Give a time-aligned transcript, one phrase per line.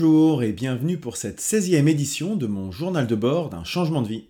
[0.00, 4.08] Bonjour et bienvenue pour cette 16e édition de mon journal de bord d'un changement de
[4.08, 4.24] vie.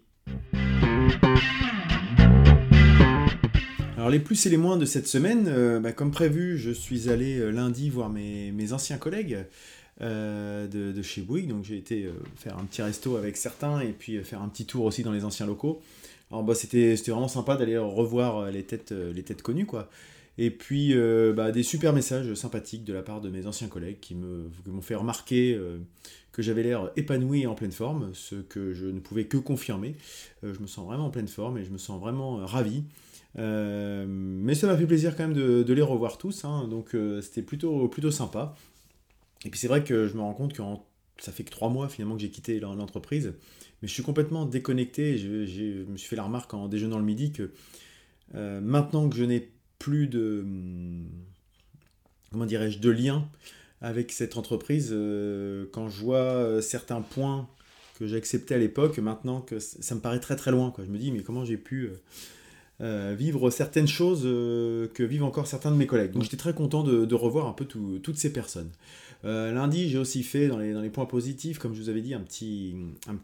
[3.97, 7.09] Alors les plus et les moins de cette semaine, euh, bah, comme prévu, je suis
[7.09, 9.47] allé euh, lundi voir mes, anciens collègues
[10.01, 14.19] euh, de, chez Bouygues, donc j'ai été faire un petit resto avec certains et puis
[14.25, 15.81] faire un petit tour aussi dans les anciens locaux.
[16.33, 19.89] Alors bah, c'était vraiment sympa d'aller revoir les têtes, les têtes connues quoi.
[20.43, 24.01] Et puis euh, bah, des super messages sympathiques de la part de mes anciens collègues
[24.01, 25.77] qui m'ont fait remarquer euh,
[26.33, 29.97] que j'avais l'air épanoui et en pleine forme, ce que je ne pouvais que confirmer.
[30.43, 32.85] Euh, je me sens vraiment en pleine forme et je me sens vraiment ravi.
[33.37, 36.67] mais ça m'a fait plaisir quand même de, les revoir tous, hein.
[36.69, 38.55] donc c'était plutôt, plutôt sympa.
[39.45, 40.63] Et puis c'est vrai que je me rends compte que
[41.19, 43.35] ça fait que trois mois finalement que j'ai quitté l'entreprise,
[43.83, 45.19] mais je suis complètement déconnecté.
[45.19, 47.51] Je, je, me suis fait la remarque en déjeunant le midi que
[48.33, 50.45] maintenant que je n'ai plus de
[52.31, 52.93] comment dirais-je de
[53.81, 57.49] avec cette entreprise euh, quand je vois euh, certains points
[57.99, 60.85] que j'acceptais à l'époque maintenant que ça me paraît très très loin quoi.
[60.85, 61.91] Je me dis mais comment j'ai pu
[62.81, 66.13] euh, vivre certaines choses que vivent encore certains de mes collègues.
[66.13, 68.71] Donc j'étais très content de, revoir un peu toutes ces personnes.
[69.25, 72.75] Lundi j'ai aussi fait dans les, points positifs comme je vous avais dit un petit,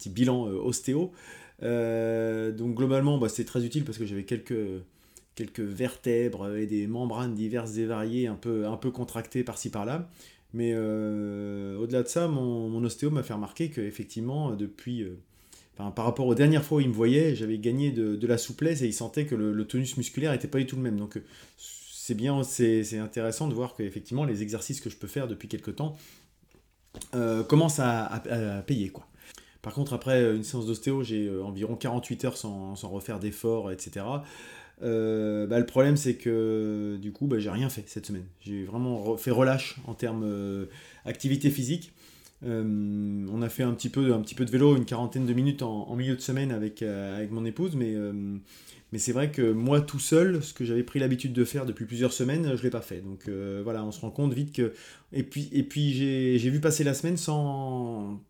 [0.06, 1.12] bilan ostéo.
[1.60, 4.54] Donc globalement bah, c'est très utile parce que j'avais quelques
[5.36, 10.08] quelques vertèbres et des membranes diverses et variées, un peu, un peu contractées par-ci par-là.
[10.52, 15.18] Mais euh, au-delà de ça, mon, ostéo m'a fait remarquer qu'effectivement, depuis, euh,
[15.76, 18.86] par rapport aux dernières fois où il me voyait, j'avais gagné de, la souplesse et
[18.86, 20.96] il sentait que le, tonus musculaire n'était pas du tout le même.
[20.96, 21.20] Donc
[21.58, 25.76] c'est bien, c'est intéressant de voir qu'effectivement les exercices que je peux faire depuis quelques
[25.76, 25.96] temps
[27.14, 28.88] euh, commencent à, payer.
[28.88, 29.06] quoi.
[29.60, 34.06] Par contre, après une séance d'ostéo, j'ai environ 48 heures sans, sans refaire d'efforts, etc.
[34.82, 38.26] Euh, bah, le problème, c'est que du coup, bah, j'ai rien fait cette semaine.
[38.40, 40.66] J'ai vraiment fait relâche en termes euh,
[41.50, 41.92] physique.
[42.44, 46.16] Euh, on a fait un petit, peu, de vélo, une quarantaine de minutes en, milieu
[46.16, 47.94] de semaine avec, avec mon épouse, mais,
[48.98, 52.12] c'est vrai que moi tout seul, ce que j'avais pris l'habitude de faire depuis plusieurs
[52.12, 53.00] semaines, je ne l'ai pas fait.
[53.00, 53.28] Donc
[53.64, 54.74] voilà, on se rend compte vite que.
[55.12, 58.20] Et puis, j'ai vu passer la semaine sans,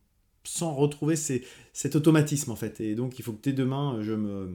[0.44, 2.80] sans retrouver cet automatisme en fait.
[2.80, 4.50] Et donc il faut que dès demain, je me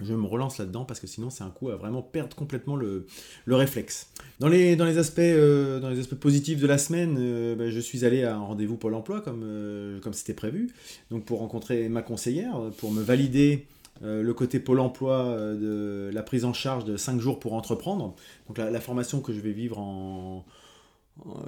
[0.00, 3.06] je me relance là-dedans parce que sinon c'est un coup à vraiment perdre complètement le,
[3.46, 4.10] réflexe.
[4.40, 7.70] Dans les, dans, les aspects, euh, dans les aspects positifs de la semaine, euh, ben,
[7.70, 10.72] je suis allé à un rendez-vous Pôle emploi comme euh, comme c'était prévu,
[11.10, 13.66] donc pour rencontrer ma conseillère, pour me valider
[14.04, 18.16] le côté Pôle emploi de la prise en charge de 5 jours pour entreprendre.
[18.48, 20.44] Donc la, formation que je vais vivre en...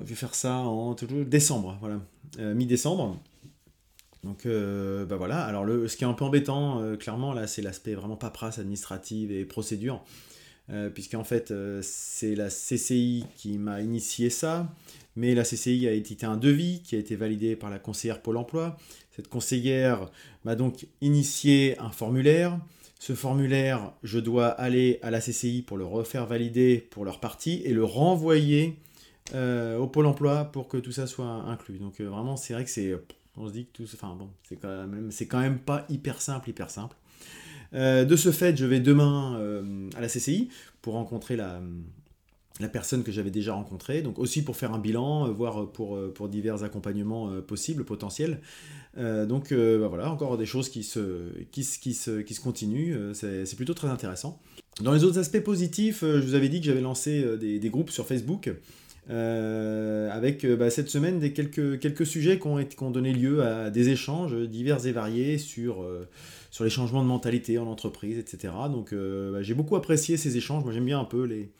[0.03, 0.94] je vais faire ça en
[1.26, 1.99] décembre, voilà,
[2.55, 3.19] mi-décembre.
[4.24, 7.46] Donc euh, bah voilà, alors le, ce qui est un peu embêtant, euh, clairement, là,
[7.46, 10.02] c'est l'aspect vraiment paperasse administrative et procédure,
[10.70, 11.52] euh, puisqu'en fait,
[11.82, 14.72] c'est la CCI qui m'a initié ça,
[15.14, 18.38] mais la CCI a édité un devis qui a été validé par la conseillère Pôle
[18.38, 18.78] emploi.
[19.14, 20.10] Cette conseillère
[20.44, 22.58] m'a donc initié un formulaire.
[22.98, 27.60] Ce formulaire, je dois aller à la CCI pour le refaire valider pour leur partie
[27.66, 28.78] et le renvoyer
[29.34, 31.78] au Pôle emploi pour que tout ça soit inclus.
[31.78, 32.94] Donc vraiment, c'est vrai que c'est
[33.36, 34.30] on se dit que tout, enfin bon,
[35.10, 36.96] c'est quand même, pas hyper simple, hyper simple.
[37.74, 40.48] Euh, de ce fait, je vais demain euh, à la CCI
[40.82, 41.60] pour rencontrer la,
[42.72, 46.62] personne que j'avais déjà rencontrée, donc aussi pour faire un bilan, euh, voir pour, divers
[46.62, 48.40] accompagnements possibles, potentiels.
[48.96, 54.40] donc bah voilà, encore des choses qui se, continuent, c'est plutôt très intéressant.
[54.80, 58.06] Dans les autres aspects positifs, je vous avais dit que j'avais lancé des, groupes sur
[58.06, 58.50] Facebook.
[59.10, 63.70] Euh, avec euh, bah, cette semaine des quelques, quelques sujets qui ont, donné lieu à
[63.70, 66.09] des échanges divers et variés sur, euh,
[66.50, 68.54] sur les changements de mentalité en entreprise, etc.
[68.70, 70.64] Donc bah, j'ai beaucoup apprécié ces échanges.
[70.64, 71.50] Moi j'aime bien un peu les,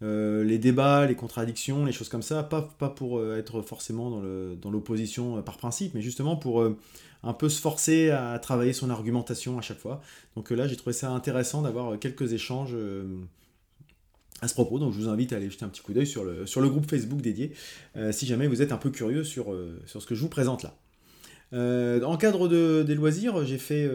[0.00, 2.42] les débats, les contradictions, les choses comme ça.
[2.42, 4.20] Pas, pas pour être forcément
[4.60, 6.64] dans l'opposition par principe, mais justement pour
[7.24, 10.00] un peu se forcer à travailler son argumentation à chaque fois.
[10.34, 12.74] Donc là j'ai trouvé ça intéressant d'avoir quelques échanges
[14.42, 14.78] à ce propos.
[14.78, 17.22] Donc je vous invite à aller jeter un petit coup d'œil sur le, groupe Facebook
[17.22, 17.52] dédié,
[17.96, 20.62] euh, si jamais vous êtes un peu curieux sur, euh, ce que je vous présente
[20.62, 20.76] là.
[21.54, 23.88] Euh, en cadre de, des loisirs, j'ai fait...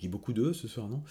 [0.00, 1.02] j'ai beaucoup d'eux ce soir, non?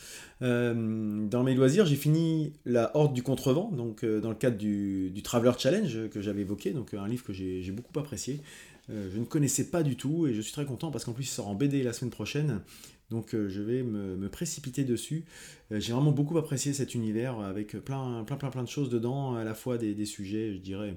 [0.41, 5.24] Dans mes loisirs, j'ai fini La Horde du Contrevent, donc dans le cadre du, du
[5.24, 8.41] Traveler Challenge que j'avais évoqué, donc un livre que j'ai beaucoup apprécié.
[8.89, 11.27] je ne connaissais pas du tout et je suis très content parce qu'en plus il
[11.27, 12.62] sort en BD la semaine prochaine.
[13.09, 15.25] Donc euh, je vais me, précipiter dessus.
[15.71, 19.35] Euh, j'ai vraiment beaucoup apprécié cet univers avec plein, plein, plein, plein de choses dedans,
[19.35, 20.95] à la fois des, sujets, je dirais,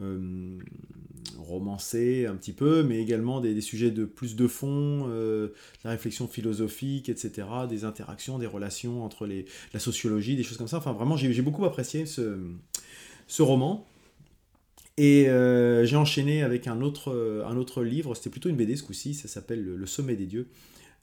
[0.00, 0.58] euh,
[1.38, 5.06] romancés un petit peu, mais également des, sujets de plus de fond,
[5.84, 10.78] la réflexion philosophique, etc., des interactions, des relations entre la sociologie, des choses comme ça.
[10.78, 12.38] Enfin, vraiment, j'ai beaucoup apprécié ce,
[13.38, 13.86] roman.
[14.96, 15.26] Et
[15.84, 19.28] j'ai enchaîné avec un autre, un autre livre, c'était plutôt une BD ce coup-ci, ça
[19.28, 20.48] s'appelle Le Sommet des Dieux,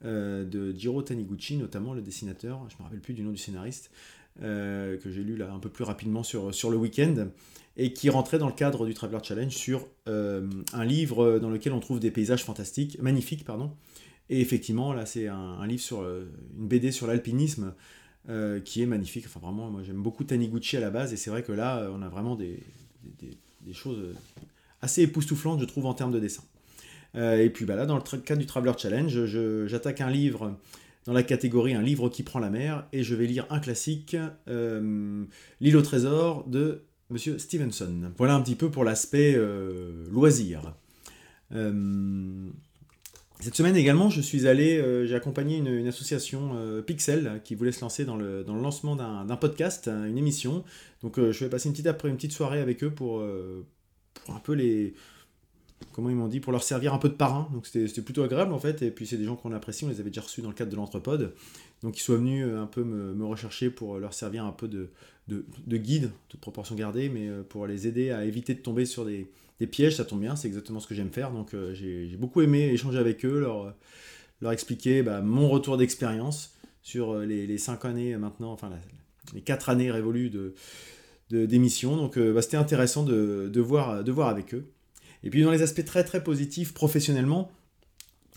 [0.02, 3.90] de Jiro Taniguchi, notamment le dessinateur, je ne me rappelle plus du nom du scénariste,
[4.40, 7.28] que j'ai lu là un peu plus rapidement sur, sur le week-end,
[7.76, 11.80] et qui rentrait dans le cadre du Traveler Challenge sur un livre dans lequel on
[11.80, 13.72] trouve des paysages fantastiques, magnifiques, pardon,
[14.30, 17.74] et effectivement, là, c'est un, livre sur une BD sur l'alpinisme
[18.28, 19.24] euh, qui est magnifique.
[19.26, 21.90] Enfin, vraiment, moi j'aime beaucoup Taniguchi à la base, et c'est vrai que là, euh,
[21.92, 22.62] on a vraiment des,
[23.62, 24.14] des, choses euh,
[24.82, 26.42] assez époustouflantes, je trouve, en termes de dessin.
[27.14, 29.26] Et puis bah, là, dans le cadre du Traveler Challenge,
[29.66, 30.56] j'attaque un livre
[31.06, 34.16] dans la catégorie Un livre qui prend la mer, et je vais lire un classique,
[34.46, 38.12] L'île au trésor de Monsieur Stevenson.
[38.16, 39.36] Voilà un petit peu pour l'aspect
[40.10, 40.74] loisir.
[43.40, 47.72] Cette semaine également, je suis allé, euh, j'ai accompagné une, association euh, Pixel qui voulait
[47.72, 50.62] se lancer dans le, lancement d'un podcast, une émission.
[51.02, 54.38] Donc euh, je vais passer une petite, après, une petite soirée avec eux pour un
[54.42, 54.94] peu les...
[55.92, 57.48] Comment ils m'ont dit Pour leur servir un peu de parrain.
[57.52, 58.82] Donc c'était plutôt agréable en fait.
[58.82, 60.70] Et puis c'est des gens qu'on apprécie, on les avait déjà reçus dans le cadre
[60.70, 61.34] de l'Entrepode.
[61.82, 64.90] Donc ils sont venus un peu me, rechercher pour leur servir un peu de,
[65.28, 69.04] de, de guide, toute proportion gardée, mais pour les aider à éviter de tomber sur
[69.04, 69.30] des
[69.60, 71.30] des pièges, ça tombe bien, c'est exactement ce que j'aime faire.
[71.30, 73.74] Donc euh, j'ai beaucoup aimé échanger avec eux, leur,
[74.40, 78.70] leur expliquer bah, mon retour d'expérience sur euh, les, les, cinq années maintenant, enfin
[79.34, 80.54] les quatre années révolues de
[81.30, 81.96] d'émission.
[81.96, 84.64] Donc euh, bah, c'était intéressant de, de, voir, de voir avec eux.
[85.22, 87.50] Et puis dans les aspects très très positifs professionnellement,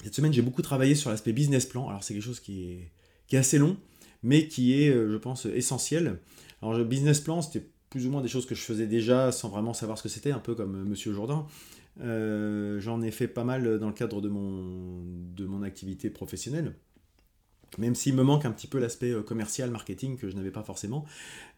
[0.04, 1.88] cette semaine j'ai beaucoup travaillé sur l'aspect business plan.
[1.90, 2.92] Alors c'est quelque chose qui est,
[3.28, 3.78] qui est assez long,
[4.22, 6.20] mais qui est, je pense, essentiel.
[6.62, 9.50] Alors le business plan, c'était plus ou moins des choses que je faisais déjà sans
[9.50, 11.46] vraiment savoir ce que c'était, un peu comme euh, Monsieur Jourdain.
[12.02, 15.04] Euh, j'en ai fait pas mal dans le cadre de mon,
[15.36, 16.74] de mon activité professionnelle.
[17.78, 20.64] Même s'il me manque un petit peu l'aspect euh, commercial, marketing que je n'avais pas
[20.64, 21.06] forcément.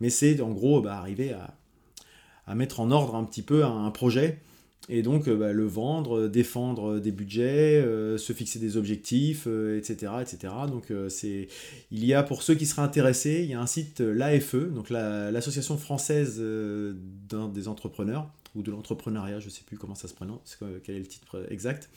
[0.01, 1.55] Mais c'est en gros bah, arriver à,
[2.47, 4.41] à, mettre en ordre un petit peu un projet
[4.87, 9.47] et donc euh, bah, le vendre, euh, défendre des budgets, euh, se fixer des objectifs,
[9.47, 10.53] etc., etc.
[10.67, 11.47] Donc c'est,
[11.91, 14.89] il y a pour ceux qui seraient intéressés, il y a un site l'AFE, donc
[14.89, 20.57] l'association française des entrepreneurs ou de l'entrepreneuriat, je ne sais plus comment ça se prononce,
[20.83, 21.89] quel est le titre exact,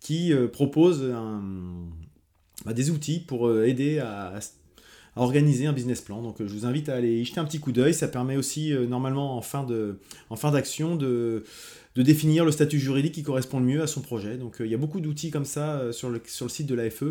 [0.00, 1.12] qui propose
[2.64, 4.38] bah, des outils pour aider à,
[5.16, 6.22] organiser un business plan.
[6.22, 7.94] Donc je vous invite à aller y jeter un petit coup d'œil.
[7.94, 9.98] Ça permet aussi normalement en fin de,
[10.52, 11.44] d'action de
[11.96, 14.36] de définir le statut juridique qui correspond le mieux à son projet.
[14.36, 16.66] Donc euh, il y a beaucoup d'outils comme ça euh, sur, le, sur le site
[16.66, 17.04] de l'AFE.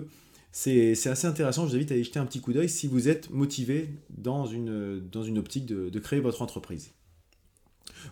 [0.52, 3.08] C'est assez intéressant, je vous invite à y jeter un petit coup d'œil si vous
[3.08, 6.90] êtes motivé dans une, dans une optique de, créer votre entreprise.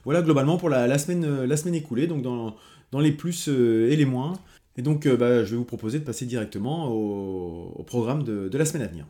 [0.03, 2.55] Voilà globalement pour la, semaine, la semaine écoulée, donc dans,
[2.91, 4.33] dans les plus euh, et les moins.
[4.77, 8.65] Et donc bah, je vais vous proposer de passer directement au, programme de, de la
[8.65, 9.07] semaine à venir.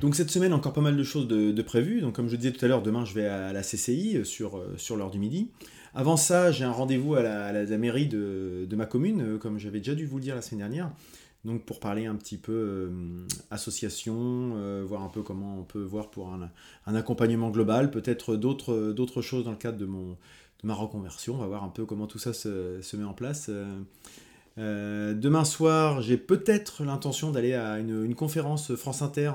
[0.00, 2.00] Donc cette semaine, encore pas mal de choses de, prévues.
[2.00, 4.56] Donc comme je disais tout à l'heure, demain je vais à la CCI euh, sur,
[4.56, 5.50] euh, sur l'heure du midi.
[5.94, 9.94] Avant ça, j'ai un rendez-vous à la, mairie de, ma commune, euh, comme j'avais déjà
[9.94, 10.90] dû vous le dire la semaine dernière.
[11.44, 12.90] Donc pour parler un petit peu
[13.50, 19.44] association, voir un peu comment on peut voir pour un, accompagnement global, peut-être d'autres, choses
[19.44, 20.18] dans le cadre de, mon,
[20.62, 21.34] de ma reconversion.
[21.34, 23.46] On va voir un peu comment tout ça se, met en place.
[23.48, 23.80] Euh,
[24.56, 29.32] demain soir, j'ai peut-être l'intention d'aller à une, conférence France Inter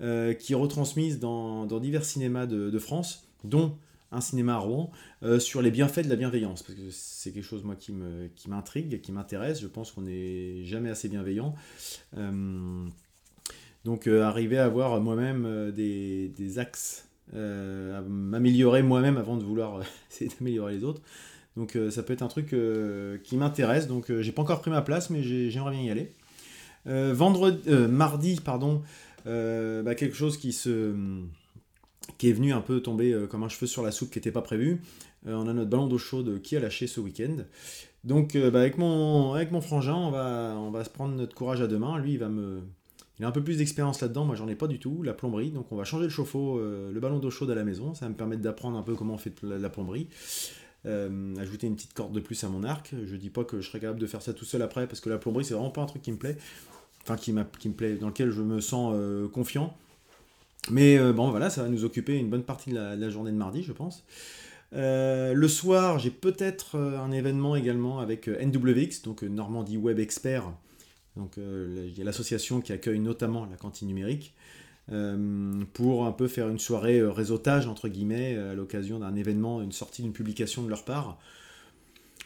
[0.00, 3.76] euh, qui est retransmise dans, divers cinémas de, France, dont
[4.12, 4.90] un cinéma à Rouen,
[5.22, 6.62] euh, sur les bienfaits de la bienveillance.
[6.62, 9.60] Parce que c'est quelque chose, qui m'intrigue, qui m'intéresse.
[9.60, 11.54] Je pense qu'on n'est jamais assez bienveillant.
[13.84, 20.30] donc, arriver à avoir moi-même des, des, axes, à m'améliorer moi-même avant de vouloir essayer
[20.38, 21.02] d'améliorer les autres.
[21.58, 23.88] Donc euh, ça peut être un truc euh, qui m'intéresse.
[23.88, 26.12] Donc euh, j'ai pas encore pris ma place, mais j'aimerais bien y aller.
[26.86, 28.82] vendredi, mardi, pardon,
[29.26, 34.10] bah, quelque chose qui est venu un peu tomber comme un cheveu sur la soupe
[34.10, 34.80] qui n'était pas prévu.
[35.26, 37.38] on a notre ballon d'eau chaude qui a lâché ce week-end.
[38.04, 41.78] Donc bah, avec, mon, avec mon frangin, on va, se prendre notre courage à deux
[41.78, 41.98] mains.
[41.98, 42.60] Lui, il va me...
[43.20, 45.50] Il a un peu plus d'expérience là-dedans, moi j'en ai pas du tout, la plomberie.
[45.50, 47.92] Donc on va changer le chauffe-eau, le ballon d'eau chaude à la maison.
[47.92, 50.06] Ça va me permettre d'apprendre un peu comment on fait la plomberie.
[50.86, 52.94] Euh, ajouter une petite corde de plus à mon arc.
[53.04, 55.10] Je dis pas que je serais capable de faire ça tout seul après, parce que
[55.10, 56.36] la plomberie, c'est vraiment pas un truc qui me plaît.
[57.02, 59.76] Enfin, qui, qui me plaît, dans lequel je me sens euh, confiant.
[60.70, 63.36] Mais euh, bon, voilà, ça va nous occuper une bonne partie de la, journée de
[63.36, 64.04] mardi, je pense.
[64.72, 70.52] le soir, j'ai peut-être un événement également avec NWX, donc Normandie Web Expert,
[71.16, 71.38] donc
[71.96, 74.34] l'association qui accueille notamment la cantine numérique.
[74.90, 79.60] Euh, pour un peu faire une soirée euh, réseautage, entre guillemets, à l'occasion d'un événement,
[79.60, 81.18] une sortie d'une publication de leur part.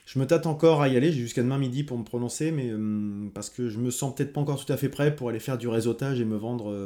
[0.06, 2.70] Je me tâte encore à y aller, j'ai jusqu'à demain midi pour me prononcer, mais
[3.32, 5.56] parce que je me sens peut-être pas encore tout à fait prêt pour aller faire
[5.56, 6.76] du réseautage et me vendre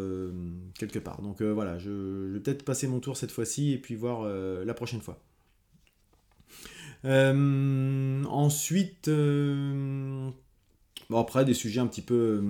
[0.78, 1.22] quelque part.
[1.22, 1.90] Donc voilà, je,
[2.32, 5.18] vais peut-être passer mon tour cette fois-ci et puis voir la prochaine fois.
[8.30, 10.32] ensuite, bon
[11.10, 12.42] après des sujets un petit peu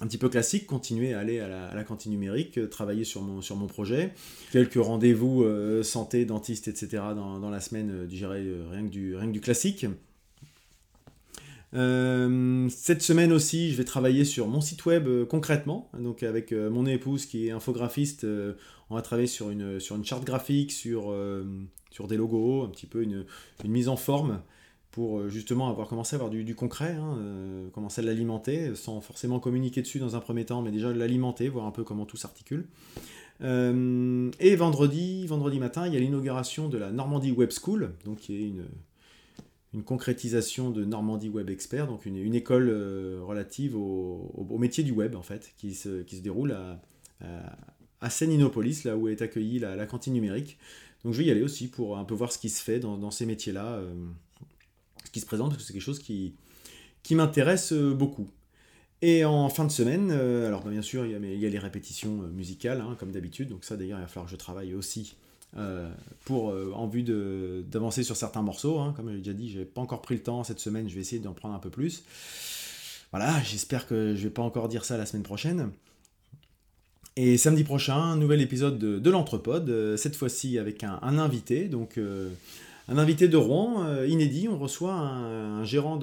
[0.00, 3.66] un petit peu classique, continuer à aller à la, cantine numérique, euh, travailler sur mon,
[3.66, 4.12] projet,
[4.52, 7.02] quelques rendez-vous euh, santé, dentiste, etc.
[7.14, 9.86] dans, la semaine, euh, rien, que du, rien que du classique.
[11.72, 17.26] cette semaine aussi, je vais travailler sur mon site web concrètement, donc avec mon épouse
[17.26, 18.26] qui est infographiste,
[18.88, 21.12] on va travailler sur une, charte graphique, sur,
[22.08, 23.26] des logos, un petit peu une
[23.64, 24.40] mise en forme
[24.96, 29.02] pour euh, justement avoir commencé à avoir du, concret, hein, euh, commencer à l'alimenter, sans
[29.02, 32.16] forcément communiquer dessus dans un premier temps, mais déjà l'alimenter, voir un peu comment tout
[32.16, 32.66] s'articule.
[33.42, 38.20] Euh, et vendredi, vendredi matin, il y a l'inauguration de la Normandie Web School, donc
[38.20, 38.48] qui est
[39.74, 42.70] une, concrétisation de Normandie Web Expert, donc une, école
[43.22, 46.80] relative au, métier du web en fait, qui se, déroule à,
[48.00, 50.56] à, Séninopolis, là où est accueillie la, cantine numérique.
[51.04, 53.10] Donc je vais y aller aussi pour un peu voir ce qui se fait dans
[53.10, 53.82] ces métiers-là
[55.16, 56.34] qui se présente, c'est quelque chose qui,
[57.02, 58.28] qui m'intéresse euh, beaucoup.
[59.00, 62.20] Et en fin de semaine, euh, alors bah, bien sûr, il y, a, les répétitions
[62.22, 65.16] euh, musicales, hein, comme d'habitude, donc ça d'ailleurs, il va falloir que je travaille aussi
[66.26, 68.78] pour, en vue d'avancer sur certains morceaux.
[68.78, 68.92] Hein.
[68.94, 71.00] Comme j'ai déjà dit, je n'ai pas encore pris le temps cette semaine, je vais
[71.00, 72.02] essayer d'en prendre un peu plus.
[73.10, 75.70] Voilà, j'espère que je vais pas encore dire ça la semaine prochaine.
[77.14, 81.98] Et samedi prochain, un nouvel épisode de, de l'Entrepode, cette fois-ci avec un, invité, donc
[82.88, 84.48] un invité de Rouen, euh, inédit.
[84.48, 85.98] On reçoit un, gérant,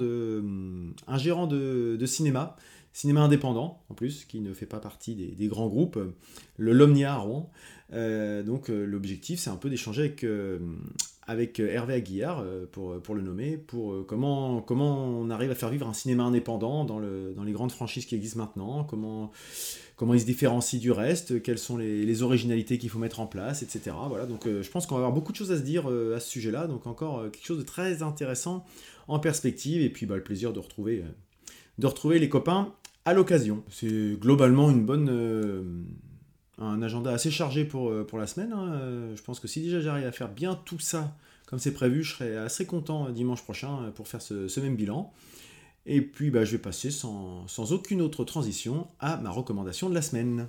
[1.16, 2.56] gérant de, cinéma,
[2.92, 5.98] cinéma indépendant en plus, qui ne fait pas partie des, grands groupes,
[6.58, 7.50] le Lomnia Rouen.
[7.92, 10.26] Euh, donc euh, l'objectif, c'est un peu d'échanger avec,
[11.26, 15.88] avec Hervé Aguillard, pour, pour le nommer, pour comment, comment on arrive à faire vivre
[15.88, 19.32] un cinéma indépendant dans, le, dans les grandes franchises qui existent maintenant, comment
[19.96, 23.62] comment il se différencie du reste, quelles sont les, originalités qu'il faut mettre en place,
[23.62, 23.96] etc.
[24.08, 26.16] Voilà, donc euh, je pense qu'on va avoir beaucoup de choses à se dire euh,
[26.16, 28.64] à ce sujet-là, donc encore euh, quelque chose de très intéressant
[29.08, 31.04] en perspective, et puis bah, le plaisir de retrouver,
[31.78, 32.72] de retrouver les copains
[33.04, 33.62] à l'occasion.
[33.70, 35.84] C'est globalement une bonne...
[36.58, 38.52] un agenda assez chargé pour, pour la semaine.
[38.52, 39.14] Hein.
[39.14, 42.14] Je pense que si déjà j'arrive à faire bien tout ça comme c'est prévu, je
[42.14, 45.12] serai assez content dimanche prochain pour faire ce même bilan.
[45.86, 50.00] Et puis bah, je vais passer sans, aucune autre transition à ma recommandation de la
[50.00, 50.48] semaine.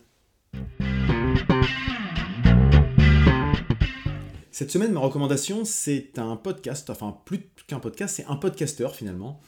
[4.52, 9.42] Cette semaine, ma recommandation, c'est un podcast, enfin plus qu'un podcast, c'est un podcasteur finalement.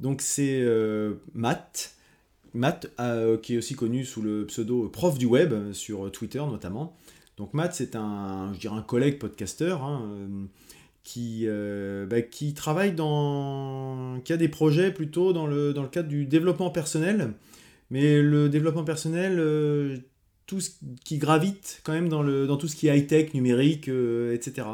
[0.00, 1.94] Donc c'est euh, Matt,
[2.54, 6.96] Matt euh, qui est aussi connu sous le pseudo prof du web sur Twitter notamment.
[7.36, 9.82] Donc Matt, c'est un, je dirais un collègue podcasteur.
[9.82, 10.46] Hein, euh,
[11.04, 14.20] qui, euh, bah, qui travaille dans.
[14.24, 17.34] qui a des projets plutôt dans le, cadre du développement personnel.
[17.90, 19.98] Mais le développement personnel, euh,
[20.46, 20.70] tout ce
[21.04, 24.66] qui gravite quand même dans, dans tout ce qui est high-tech, numérique, euh, etc.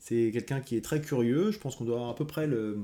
[0.00, 1.52] C'est quelqu'un qui est très curieux.
[1.52, 2.76] Je pense qu'on doit à peu près le,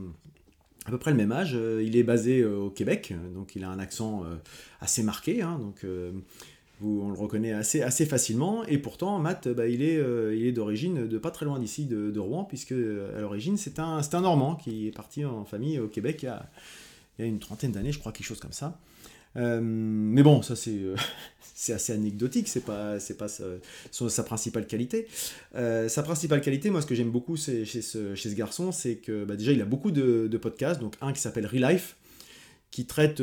[0.86, 1.56] à peu près le même âge.
[1.82, 4.24] Il est basé au Québec, donc il a un accent
[4.80, 5.42] assez marqué.
[5.42, 5.84] Hein, donc
[6.82, 8.64] on le reconnaît assez, facilement.
[8.64, 12.44] Et pourtant, Matt, bah, il est, euh, d'origine de pas très loin d'ici, de, Rouen,
[12.44, 16.26] puisque à l'origine, c'est un, Normand qui est parti en famille au Québec
[17.18, 18.78] il y a une trentaine d'années, je crois, quelque chose comme ça.
[19.36, 20.96] Euh, mais bon, ça c'est euh,
[21.54, 25.06] c'est assez anecdotique, c'est pas pas sa, principale qualité.
[25.54, 29.24] sa principale qualité, moi ce que j'aime beaucoup chez ce, chez ce garçon, c'est que
[29.24, 31.96] bah, déjà il a beaucoup de, podcasts, donc un qui s'appelle Relife,
[32.70, 33.22] qui traite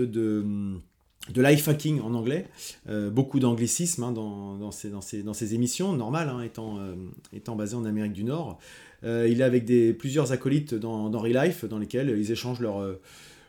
[1.29, 2.47] de life hacking en anglais,
[2.89, 8.13] euh, beaucoup d'anglicisme hein, dans, dans, ces, émissions, normal, hein, étant, euh, basé en Amérique
[8.13, 8.59] du Nord.
[9.03, 9.65] Euh, il est avec
[9.97, 12.97] plusieurs acolytes dans Relife, dans lesquels ils échangent leurs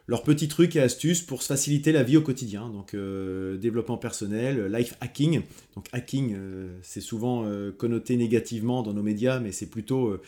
[0.06, 2.68] leurs petits trucs et astuces pour se faciliter la vie au quotidien.
[2.68, 5.42] Donc développement personnel, life hacking.
[5.76, 6.36] Donc hacking,
[6.82, 7.46] c'est souvent
[7.78, 10.18] connoté négativement dans nos médias, mais c'est plutôt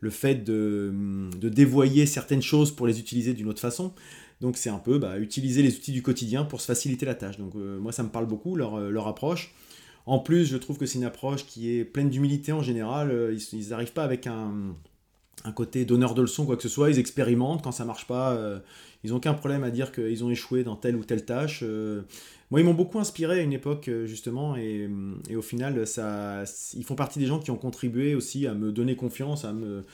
[0.00, 0.92] le fait de,
[1.38, 3.92] de, dévoyer certaines choses pour les utiliser d'une autre façon.
[4.42, 7.38] Donc c'est un peu bah, utiliser les outils du quotidien pour se faciliter la tâche.
[7.38, 9.54] Donc euh, moi ça me parle beaucoup, leur, euh, leur approche.
[10.04, 13.12] En plus, je trouve que c'est une approche qui est pleine d'humilité en général.
[13.12, 14.74] Euh, ils n'arrivent pas avec un,
[15.44, 16.90] un côté donneur de leçons, quoi que ce soit.
[16.90, 17.62] Ils expérimentent.
[17.62, 18.38] Quand ça marche pas,
[19.02, 21.64] ils n'ont aucun problème à dire qu'ils ont échoué dans telle ou telle tâche.
[22.50, 24.56] moi, ils m'ont beaucoup inspiré à une époque, justement.
[24.56, 24.88] Et,
[25.28, 26.44] et, au final, ça,
[26.74, 29.84] ils font partie des gens qui ont contribué aussi à me donner confiance, à me,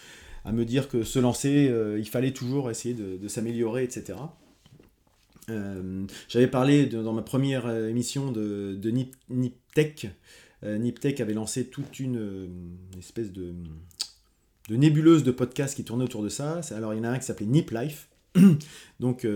[0.49, 4.19] à me dire que se lancer, euh, il fallait toujours essayer de, s'améliorer, etc.
[5.51, 10.09] Euh, j'avais parlé dans ma première euh, émission de, de Nip, Niptech.
[10.65, 12.49] Niptech avait lancé toute une,
[12.99, 13.55] espèce de,
[14.77, 16.61] nébuleuses de podcasts qui tournaient autour de ça.
[16.71, 18.09] Alors il y en a un qui s'appelait Nip Life,
[19.01, 19.27] donc,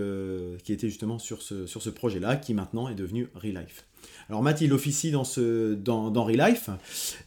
[0.63, 3.85] qui était justement sur ce, sur ce projet-là, qui maintenant est devenu Relife.
[4.29, 6.69] Alors Matt, il officie dans, ce, dans, dans Relife,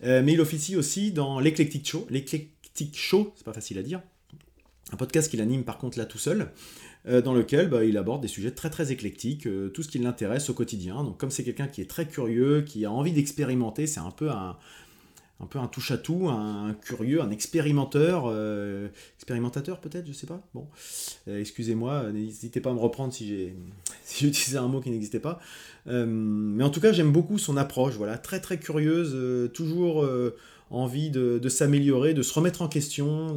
[0.03, 2.07] mais il officie aussi dans l'Eclectic Show.
[2.11, 4.01] L'Eclectic Show, c'est pas facile à dire.
[4.93, 6.53] Un podcast qu'il anime par contre là tout seul.
[7.09, 9.99] Euh, dans lequel bah, il aborde des sujets très très éclectiques, euh, tout ce qui
[9.99, 11.05] l'intéresse au quotidien.
[11.05, 14.31] Donc comme c'est quelqu'un qui est très curieux, qui a envie d'expérimenter, c'est un peu
[14.31, 14.57] un,
[15.41, 20.41] un peu un touche-à-tout, un, curieux, un expérimenteur, euh, expérimentateur peut-être, je sais pas.
[20.55, 20.67] Bon,
[21.27, 23.57] excusez-moi, n'hésitez pas à me reprendre si j'ai
[24.27, 25.41] utilisé un mot qui n'existait pas.
[25.87, 30.09] mais en tout cas, j'aime beaucoup son approche, voilà, très très curieuse, toujours
[30.71, 33.37] envie de, s'améliorer, de se remettre en question,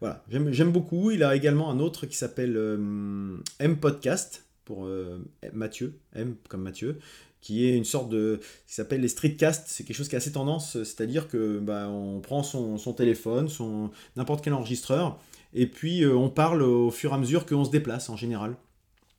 [0.00, 1.10] voilà, j'aime beaucoup.
[1.10, 5.18] Il a également un autre qui s'appelle euh, M Podcast, pour euh,
[5.52, 6.98] Mathieu, M comme Mathieu,
[7.40, 8.40] qui est une sorte de.
[8.66, 9.64] qui s'appelle les streetcasts.
[9.68, 13.90] C'est quelque chose qui est assez tendance, c'est-à-dire que bah, on prend son, téléphone, son
[14.16, 15.18] n'importe quel enregistreur,
[15.54, 18.56] et puis euh, on parle au fur et à mesure qu'on se déplace en général.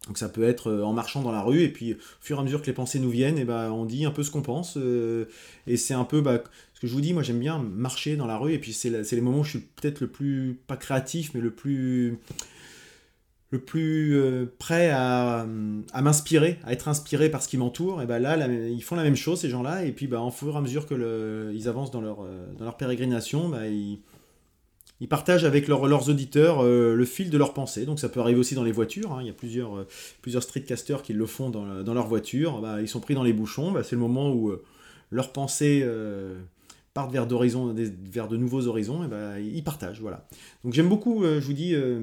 [0.08, 2.44] Donc ça peut être en marchant dans la rue, et puis au fur et à
[2.44, 4.78] mesure que les pensées nous viennent, et bah, on dit un peu ce qu'on pense.
[5.68, 6.44] et c'est un peu bah,
[6.74, 8.90] ce que je vous dis, moi j'aime bien marcher dans la rue, et puis c'est
[8.90, 12.20] les moments où je suis peut-être le plus, pas créatif, mais le plus,
[13.50, 15.46] le plus euh, prêt à,
[16.02, 18.02] m'inspirer, à être inspiré par ce qui m'entoure.
[18.02, 20.54] Et ben là, ils font la même chose, ces gens-là, et puis ben, en fur
[20.54, 24.00] et à mesure que ils avancent dans leur, euh, dans leur pérégrination, ben, ils,
[25.08, 27.86] partagent avec leurs auditeurs euh, le fil de leur pensée.
[27.86, 29.14] Donc ça peut arriver aussi dans les voitures.
[29.14, 29.20] Hein.
[29.22, 29.86] Il y a plusieurs,
[30.22, 32.62] plusieurs streetcasters qui le font dans, dans leur voiture.
[32.62, 33.72] Ben, ils sont pris dans les bouchons.
[33.72, 34.52] Ben, c'est le moment où
[35.12, 35.86] leurs pensées
[36.98, 40.02] partent vers, vers de nouveaux horizons, et ben, ils partagent.
[40.02, 40.26] Voilà.
[40.64, 42.00] Donc j'aime beaucoup, euh, je vous dis, euh,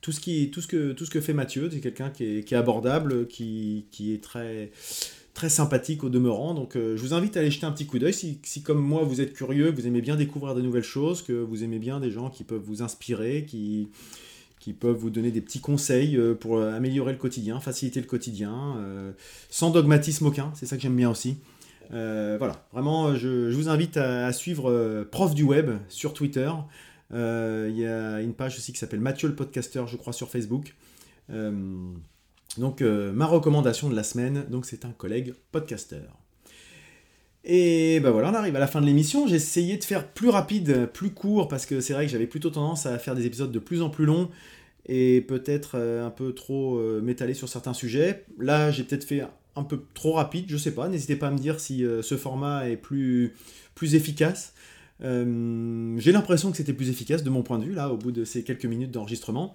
[0.00, 1.68] tout, ce qui, tout, ce que, tout ce que fait Mathieu.
[1.72, 4.70] C'est quelqu'un qui est, abordable, qui, est très,
[5.34, 6.54] très sympathique au demeurant.
[6.54, 8.14] Donc euh, je vous invite à aller jeter un petit coup d'œil.
[8.14, 11.32] Si, si, comme moi, vous êtes curieux, vous aimez bien découvrir de nouvelles choses, que
[11.32, 13.88] vous aimez bien des gens qui peuvent vous inspirer, qui
[14.58, 18.76] qui peuvent vous donner des petits conseils pour améliorer le quotidien, faciliter le quotidien,
[19.48, 21.38] sans dogmatisme aucun, c'est ça que j'aime bien aussi.
[21.92, 26.50] Euh, voilà, vraiment, je, vous invite à, suivre euh, Prof du Web sur Twitter.
[27.12, 30.30] Euh, il y a une page aussi qui s'appelle Mathieu le Podcaster, je crois, sur
[30.30, 30.74] Facebook.
[32.58, 36.02] donc, ma recommandation de la semaine, donc c'est un collègue podcaster.
[37.42, 39.26] Et ben voilà, on arrive à la fin de l'émission.
[39.26, 42.50] J'ai essayé de faire plus rapide, plus court, parce que c'est vrai que j'avais plutôt
[42.50, 44.28] tendance à faire des épisodes de plus en plus longs
[44.86, 48.24] et peut-être un peu trop m'étaler sur certains sujets.
[48.38, 49.22] Là, j'ai peut-être fait
[49.56, 50.88] un peu trop rapide, je sais pas.
[50.88, 53.34] N'hésitez pas à me dire si euh, ce format est plus,
[53.74, 54.54] plus efficace.
[55.02, 58.12] Euh, j'ai l'impression que c'était plus efficace de mon point de vue, là, au bout
[58.12, 59.54] de ces quelques minutes d'enregistrement.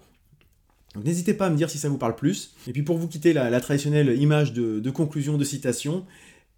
[0.94, 2.54] Donc n'hésitez pas à me dire si ça vous parle plus.
[2.66, 6.04] Et puis pour vous quitter la, traditionnelle image de, conclusion, de citation,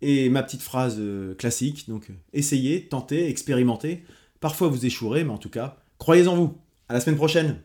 [0.01, 4.05] et ma petite phrase euh, classique, donc essayez, tentez, expérimentez.
[4.41, 6.57] Parfois vous échouerez, mais en tout cas, croyez en vous.
[6.89, 7.61] À la semaine prochaine